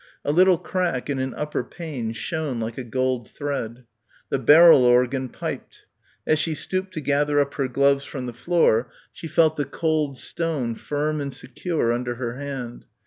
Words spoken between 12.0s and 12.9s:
her hand.